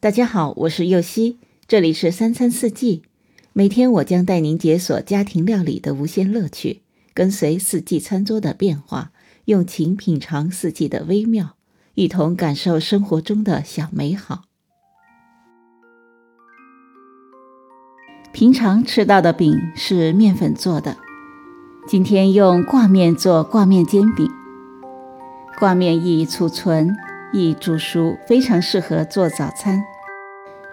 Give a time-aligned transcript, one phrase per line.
[0.00, 3.02] 大家好，我是右希，这里是三餐四季。
[3.52, 6.82] 每天我将带您解锁家庭料理的无限乐趣，
[7.12, 9.10] 跟随四季餐桌的变化，
[9.46, 11.56] 用情品尝四季的微妙，
[11.94, 14.42] 一同感受生活中的小美好。
[18.32, 20.96] 平常吃到的饼是面粉做的，
[21.88, 24.30] 今天用挂面做挂面煎饼。
[25.58, 26.96] 挂面易储存。
[27.32, 29.82] 易煮熟，非常适合做早餐。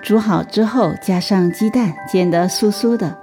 [0.01, 3.17] 煮好之后，加上鸡蛋，煎得酥酥的，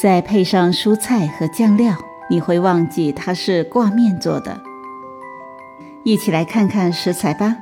[0.00, 1.94] 再配上蔬菜和酱料，
[2.30, 4.60] 你会忘记它是挂面做的。
[6.04, 7.56] 一起来看看食材吧：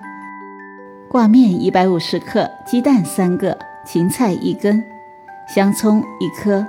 [1.09, 4.85] 挂面一百五十克，鸡蛋三个，芹菜一根，
[5.49, 6.65] 香葱一颗，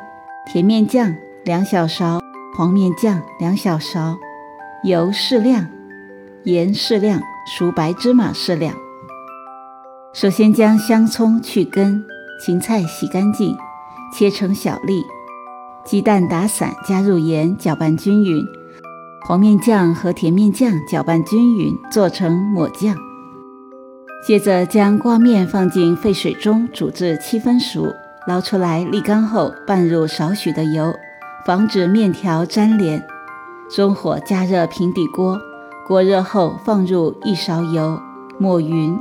[0.45, 1.13] 甜面酱
[1.43, 2.19] 两小勺，
[2.55, 4.17] 黄面酱两小勺，
[4.83, 5.67] 油适量，
[6.47, 7.21] 盐适量。
[7.49, 8.73] 熟白芝麻适量。
[10.13, 12.03] 首先将香葱去根，
[12.43, 13.55] 芹菜洗干净，
[14.13, 15.01] 切成小粒。
[15.85, 18.43] 鸡蛋打散，加入盐，搅拌均匀。
[19.25, 22.93] 黄面酱和甜面酱搅拌均匀，做成抹酱。
[24.25, 27.93] 接着将挂面放进沸水中煮至七分熟，
[28.27, 30.93] 捞出来沥干后拌入少许的油，
[31.45, 33.01] 防止面条粘连。
[33.73, 35.39] 中火加热平底锅。
[35.87, 37.97] 锅热后，放入一勺油，
[38.37, 38.99] 抹匀，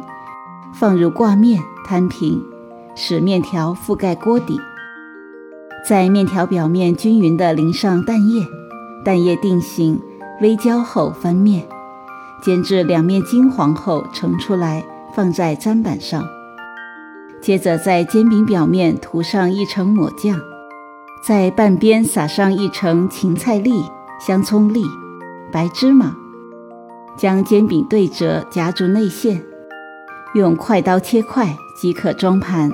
[0.73, 2.41] 放入挂面，摊平，
[2.95, 4.57] 使面条覆盖锅底。
[5.85, 8.47] 在面条表面均匀的淋上蛋液，
[9.05, 10.01] 蛋液定型
[10.41, 11.67] 微焦后翻面，
[12.41, 16.25] 煎至两面金黄后盛出来，放在砧板上。
[17.41, 20.39] 接着在煎饼表面涂上一层抹酱，
[21.21, 23.83] 在半边撒上一层芹菜粒、
[24.21, 24.85] 香葱粒、
[25.51, 26.15] 白芝麻。
[27.17, 29.43] 将煎饼对折，夹住内馅，
[30.35, 32.71] 用快刀切块即可装盘。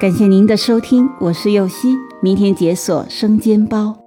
[0.00, 4.05] 感谢您的收听，我是右希，明天解锁生煎包。